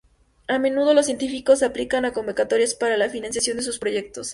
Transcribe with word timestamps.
A 0.47 0.57
menudo 0.57 0.95
los 0.95 1.05
científicos 1.05 1.61
aplican 1.61 2.05
a 2.05 2.11
convocatorias 2.11 2.73
para 2.73 2.97
la 2.97 3.07
financiación 3.11 3.57
de 3.57 3.61
sus 3.61 3.77
proyectos. 3.77 4.29